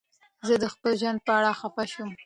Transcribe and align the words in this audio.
زه 0.47 0.55
د 0.63 0.65
خپل 0.73 0.91
ژوند 1.01 1.19
په 1.25 1.31
اړه 1.39 1.51
خفه 1.59 1.83
شوم. 1.91 2.09